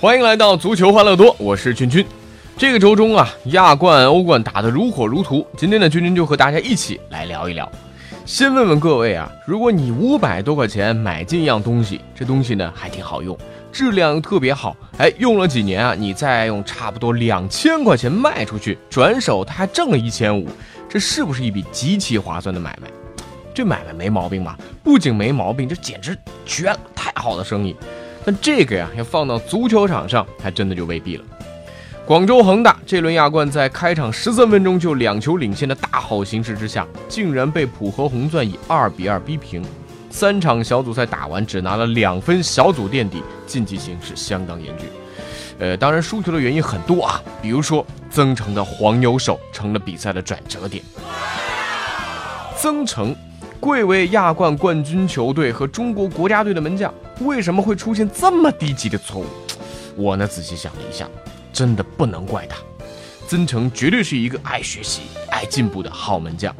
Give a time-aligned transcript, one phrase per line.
[0.00, 2.06] 欢迎来到足球欢乐多，我是君君。
[2.56, 5.44] 这个周中啊，亚冠、欧冠打得如火如荼。
[5.56, 7.68] 今天呢，君君就和大家一起来聊一聊。
[8.24, 13.36] 先问问各位啊，如果你五百多块钱买进一样东西，这东西呢还挺好用，
[13.72, 20.46] 质量又特别好，哎，用了几年啊，你再用差不多两千块钱卖出去，转手他还挣了一千五，
[20.88, 22.88] 这是不是一笔极其划算的买卖？
[23.52, 24.56] 这买卖没毛病吧？
[24.84, 27.74] 不仅没毛病，这简直绝了，太好的生意。
[28.28, 31.24] 但这个呀，要放到足球场上，还真的就未必了。
[32.04, 39.64] 广州恒大这轮亚冠在开场十三分钟就两球领先的大好形势之下，竟然被浦和红钻以二比二逼平。
[40.10, 44.86] 三场小组赛打完，只拿了两分，小组垫底，晋级形势相当严峻。
[45.58, 50.84] 呃，当然输球的原因很多啊，比如说曾诚的黄牛手成了比赛的转折点。
[52.58, 53.16] 曾诚。
[53.60, 59.26] 贵为亚冠冠军球队和中国国家队的门将，为什么会出现这么低级的错误？
[59.96, 61.08] 我呢仔细想了一下，
[61.52, 62.56] 真的不能怪他。
[63.26, 66.54] 曾诚绝对是一个爱学习、爱进步的好门将。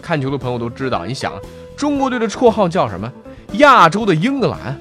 [0.00, 1.32] 看球的朋友都知道，你想，
[1.76, 3.12] 中国队的绰号叫什么？
[3.54, 4.80] 亚洲的英格兰。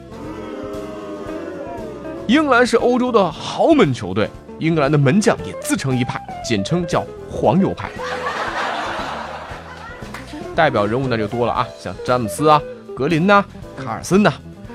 [2.27, 7.89] 英格兰是欧洲的豪门球队，英格兰的门将也自成一派，简称叫黄牛派。
[10.55, 12.61] 代表人物那就多了啊，像詹姆斯啊、
[12.95, 13.43] 格林呐、
[13.75, 14.31] 卡尔森呐，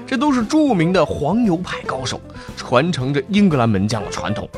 [0.08, 2.18] 这都是著名的黄牛派高手，
[2.56, 4.48] 传承着英格兰门将的传统。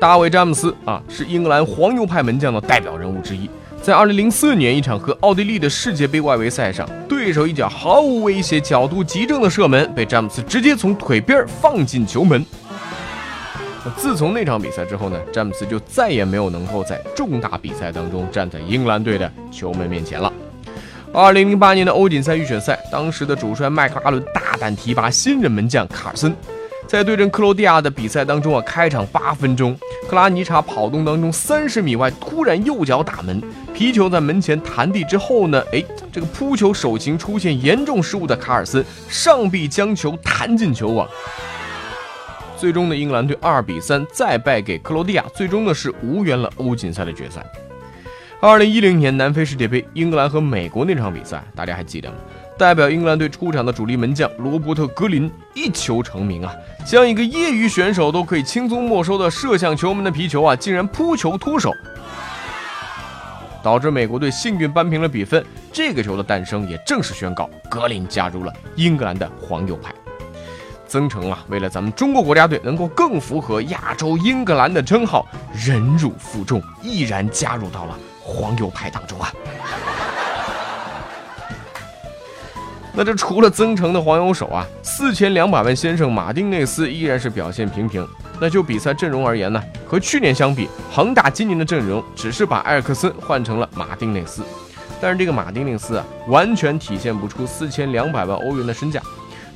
[0.00, 3.50] 大卫·詹姆斯啊，是英格兰黄牛派门将的代表人物之一。
[3.82, 12.46] 在2004年一场和奥地利的世界杯外围赛上，对手一脚毫无威胁、角度极正的射门，被詹姆斯直接从腿边放进球门。
[13.96, 20.29] 自从那场比赛之后呢，詹姆斯就再也没有能够在重大比赛当中站在英格兰队的球门面前了。
[21.12, 26.32] 二零零八年的欧锦赛预选赛，当时的主帅麦克阿伦大胆提拔新人门将卡尔森，
[26.86, 29.76] 在对阵克罗地亚的比赛当中啊，开场八分钟，
[30.08, 33.42] 克拉尼查跑动当中三十米外突然右脚打门，
[33.74, 35.82] 皮球在门前弹地之后呢，哎，
[36.12, 41.08] 这个扑球手型出现严重失误的卡尔森上臂将球弹进球网。
[42.56, 47.44] 最终的英格兰队二比三再败给克罗地亚，最终呢是无缘了欧锦赛的决赛。
[48.42, 52.16] 二零一零年南非世界杯，英格兰和美国那场比赛，大家还记得吗？
[52.56, 56.54] 代表英格兰队出场的主力门将罗伯特·格林一球成名啊，
[56.86, 61.70] 将一个业余选手都可以轻松没收的射向球门的皮球啊，竟然扑球脱手，
[63.62, 65.44] 导致美国队幸运扳平了比分。
[65.70, 69.92] 这个球的诞生也正式宣告格林加入了英格兰的黄牛派。
[70.88, 79.32] 曾诚啊，为了咱们中国国家队能够更符合亚洲英格兰的称号，忍辱负重，毅然加入到了黄油派当中啊。
[82.92, 88.06] 那这除了增城的黄油手啊，四千两百万先生马丁内斯依然是表现平平。
[88.42, 94.42] 那就比赛阵容而言呢，和去年相比，恒大今年的阵容只是把埃尔克森换成了马丁内斯，
[94.98, 98.98] 但是这个马丁内斯啊，完全体现不出四千两百万欧元的身价。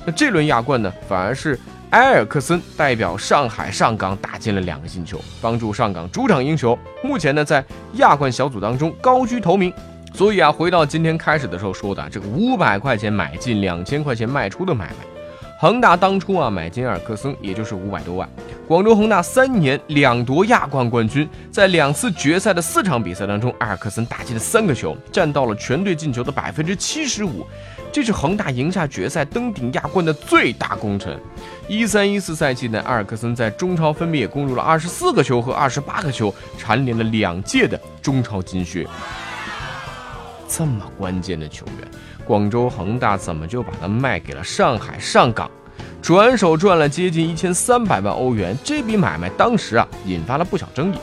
[0.04, 1.58] 那这轮亚冠呢，反而是
[1.94, 6.76] 埃尔克森代表上海上港打进了两个进球，帮助上港主场赢球。
[7.04, 9.72] 目前呢，在亚冠小组当中高居头名。
[10.12, 14.96] 所以啊，回到今天开始的时候说的这个五百块钱买进，两千块钱卖出的买卖，
[15.60, 18.28] 恒大当初啊买进埃尔克森也就是五百多万。
[18.66, 27.46] 广州恒大三年两夺亚冠冠军，在两次决赛的四场比赛当中，埃尔克森打进了三个球，占到了全队进球的百分之七十五。
[27.92, 31.16] 这是恒大赢下决赛、登顶亚冠的最大功臣。
[31.66, 38.86] 一三一四赛季呢，阿尔克森在中超分别也攻入了二十四个球和二十八个球，蝉联了两届的中超金靴。
[40.46, 41.88] 这么关键的球员，
[42.24, 45.50] 广州恒大怎么就把他卖给了上海上港，
[46.02, 48.56] 转手赚了接近一千三百万欧元？
[48.62, 50.98] 这笔买卖当时啊，引发了不小争议。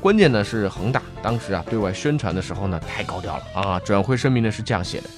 [0.00, 5.10] 关键呢是恒大当时啊对外宣传的时候呢太高调了啊，转会声明呢是这样写的，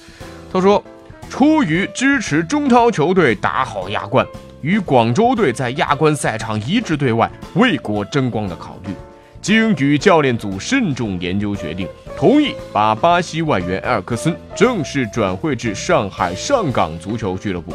[0.51, 0.83] 他说。
[1.29, 4.27] 出于支持中超球队打好亚冠，
[4.63, 8.93] 与广州队在亚冠赛场一致对外、为国争光的考虑，
[9.41, 11.85] 经与教练组慎重研究决定，
[12.17, 17.73] 同意把巴西外援埃尔克森正式转会至上海上港足球俱乐部。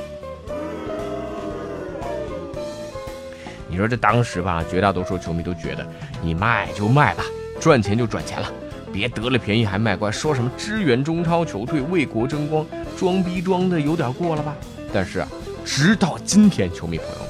[3.69, 5.87] 你说这当时吧，绝大多数球迷都觉得
[6.23, 7.23] 你卖就卖吧，
[7.61, 8.51] 赚钱就赚钱了，
[8.91, 12.65] 别得了便宜还卖乖，说什么支援中超球队为国争光，
[12.97, 14.57] 装逼装的有点过了吧？
[14.91, 15.29] 但是啊，
[15.71, 17.29] 直到今天，球迷朋友们，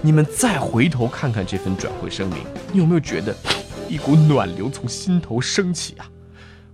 [0.00, 2.38] 你们再回头看看这份转会声明，
[2.72, 3.36] 你有没有觉得
[3.86, 6.06] 一股暖流从心头升起啊？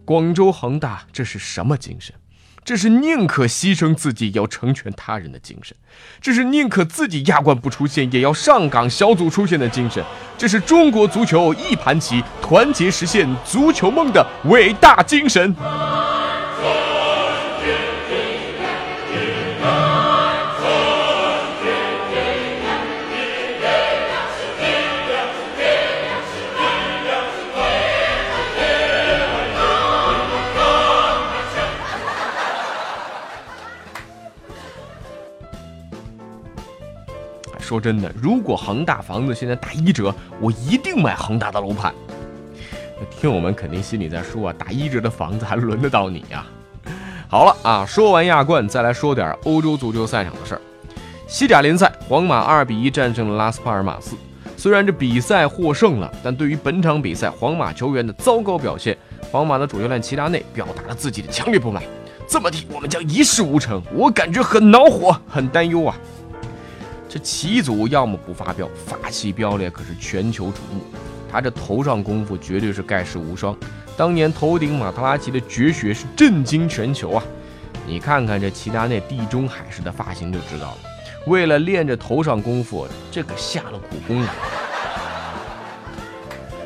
[0.05, 2.15] 广州恒大这是什么精神？
[2.65, 5.77] 这是宁可牺牲自己要成全他人的精神，
[6.23, 10.03] 这是宁可自己亚冠不出现也要上港小组出现的精神，
[10.39, 15.55] 这是中国足球一盘棋，团结实现足球梦的伟大精神。
[37.75, 41.93] 说真的，如果恒大房子现在打一折，我一定买恒大的楼盘。
[43.21, 46.47] 听我们肯定心里在说啊，打一折的房子还轮得到你呀？
[47.27, 50.61] 好了啊，说完亚冠，再来说点欧洲足球赛场的事儿。
[51.27, 54.15] 西甲联赛，皇马二比一战胜了拉斯帕尔马斯。
[54.57, 58.97] 虽然这比赛获胜了，但对于本场比赛皇马球员的糟糕表现，
[59.33, 61.83] 皇马的主教练齐达内表达了自己的强烈不满。
[62.29, 63.83] 这么踢，我们将一事无成。
[63.93, 65.97] 我感觉很恼火，很担忧啊。
[67.15, 70.83] 这齐祖要么不发飙，发起飙来可是全球瞩目。
[71.31, 73.57] 他这头上功夫绝对是盖世无双，
[73.97, 77.23] 当年头顶马特拉齐的绝学是震惊全球啊！
[77.87, 80.79] 你看看这齐达内地中海式的发型就知道了。
[81.29, 84.35] 为了练这头上功夫，这可下了苦功啊！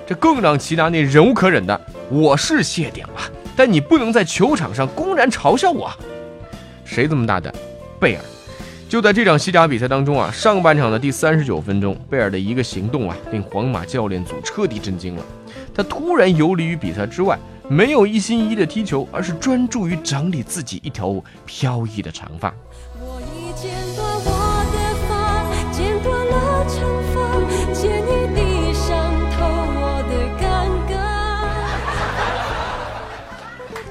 [0.06, 1.78] 这更让齐达内忍无可忍的，
[2.08, 3.20] 我是谢顶了，
[3.54, 5.92] 但你不能在球场上公然嘲笑我。
[6.86, 7.54] 谁这么大胆？
[8.00, 8.24] 贝尔。
[8.88, 15.22] 就在这场西甲比赛当中啊，上半场的第三十九分钟，贝尔的一个行动啊，令皇马教练组彻底震惊了。
[15.74, 17.38] 他突然游离于比赛之外，
[17.68, 22.52] 没有一心一意的踢球，而是专注于整理自己一条飘逸的长发。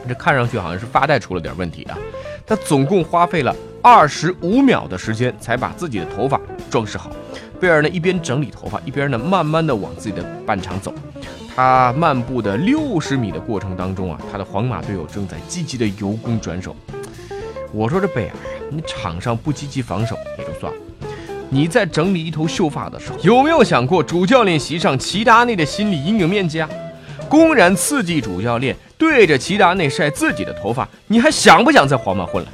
[0.08, 1.98] 这看上去好像是发带出了点问题啊。
[2.48, 3.54] 他总共花费了
[3.90, 6.38] 二十五秒的时间才把自己的头发
[6.70, 7.10] 装饰好。
[7.58, 10.94] 贝尔呢一边整理头发，一边呢慢慢的往自己的半场走。
[11.56, 16.76] 他漫步的六十米的过程当中啊，他的皇马队友正在积极的由攻转守。
[17.72, 18.34] 我说这贝尔，
[18.70, 20.80] 你场上不积极防守也就算了，
[21.50, 26.70] 你在整理一头秀发的时候，有没有想过主教练席上齐达内的心理阴影面积啊？
[27.30, 32.50] 公然刺激主教练对着齐达内晒自己的头发，你还想不想在皇马混了？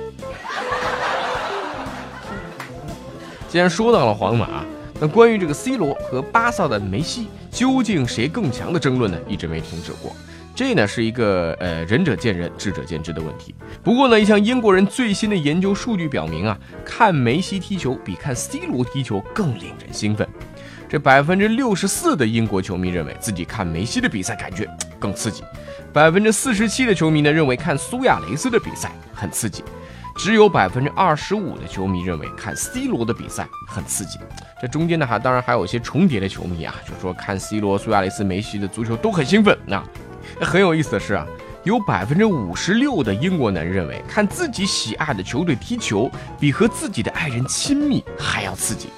[3.54, 4.66] 既然说到了皇马，
[5.00, 10.12] 那关于这个 C 罗和巴萨的梅西究竟谁更强的争论呢，一直没停止过。
[10.56, 13.54] 这呢是一个呃仁者见仁，智者见智的问题。
[13.84, 20.28] 不过呢，一项英国人最新的研究数据表明啊，看梅西踢球比看 C 罗踢球更令人兴奋。
[20.90, 24.68] 这百分之六十四的英国球迷认为自己看梅西的比赛感觉
[24.98, 25.44] 更刺激，
[25.94, 29.64] 百分之四十七的球迷呢认为看苏亚雷斯的比赛很刺激，
[30.16, 34.20] 只有百分之二十五的球迷认为看 C 罗的比赛很刺激。
[34.62, 39.58] 这中间呢还当然还有一些重叠的球迷啊，就说看 C 罗、苏亚雷斯、梅西的足球都很兴奋。
[39.66, 39.84] 那
[40.40, 41.26] 很有意思的是啊，
[41.64, 46.10] 有百分之五十六的英国男人认为看自己喜爱的球队踢球
[46.40, 48.90] 比和自己的爱人亲密还要刺激。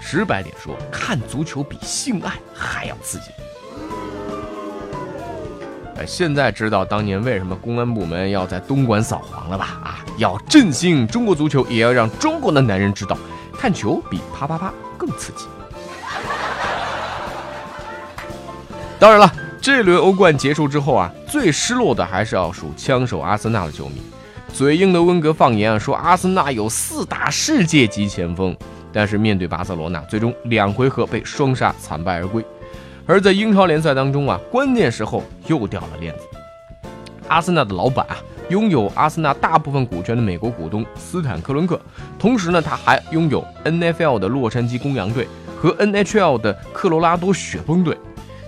[0.00, 3.26] 直白点说，看足球比性爱还要刺激。
[5.98, 9.80] 呃，现在知道当年为什么公安部门要在东莞扫黄了吧？
[9.82, 13.18] 啊，要振兴中国足球，也要让中国的男人知道，
[13.52, 15.46] 看球比啪啪啪更刺激。
[19.00, 19.28] 当然了，
[19.60, 24.00] 这轮欧冠结束之后啊，最失落的还是要数枪手阿森纳的球迷。
[24.52, 28.56] 嘴硬的温格放言啊，说阿森纳有四大世界级前锋。
[28.92, 32.42] 但是面对巴塞罗那，最终两回合被双杀，惨败而归。
[33.08, 36.24] 而在英超联赛当中啊，关键时候又掉了链子。
[37.26, 38.18] 阿森纳的老板啊，
[38.50, 41.80] 拥有阿森纳大部分股权的美国股东斯坦克伦克，
[42.18, 47.96] 同时呢，他还拥有 NFL 的洛杉矶公羊队和 NHL 的科罗拉多雪崩队。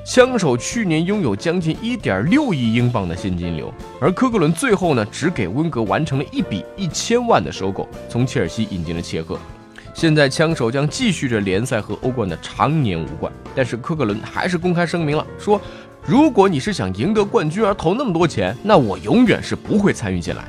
[0.05, 9.39] 枪手去年拥有将近1.6亿英镑的现金流，而科克伦最后呢，只给温格完成了一笔一千万的收购，从切尔西引进了切赫。
[9.93, 15.61] 现在枪手将继续着联赛和欧冠的常年无冠，但是科克伦还是公开声明了，说
[16.07, 20.45] 如果你是想赢得冠军而投那么多钱，那我永远是不会参与进来。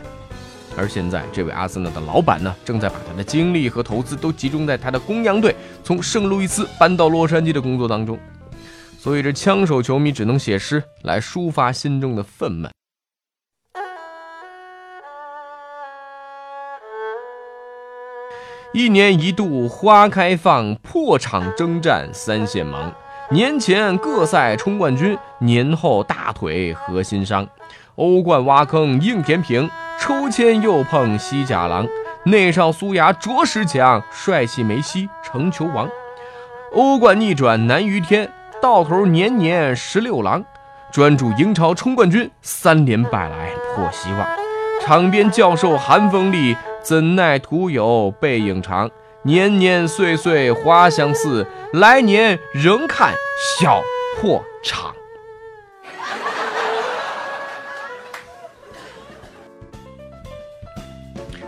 [0.77, 8.17] 而现在，这位阿森纳的老板呢，正在把他的精力和投资都集中在他的公羊队从圣路易斯搬到洛杉矶的工作当中。
[8.97, 12.69] 所以，这枪手球迷只能写诗来抒发心中的愤懑。
[18.73, 22.89] 一年一度花开放，破场征战三线忙。
[23.29, 27.45] 年前各赛冲冠军，年后大腿核心伤。
[27.95, 31.85] 欧冠挖坑硬填平，抽签又碰西甲狼。
[32.23, 35.89] 内少苏牙着实强，帅气梅西成球王。
[36.71, 38.31] 欧冠逆转难于天。
[38.61, 40.45] 到头年年十六郎，
[40.91, 44.25] 专注英超冲冠军，三连败来破希望。
[44.79, 48.89] 场边教授寒风里，怎奈徒有背影长。
[49.23, 53.13] 年年岁岁花相似，来年仍看
[53.59, 53.83] 小
[54.19, 54.93] 破场。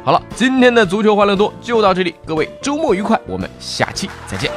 [0.03, 4.51] 好了，今天的足球欢乐多就到这里，各位周末愉快，我们下期再见。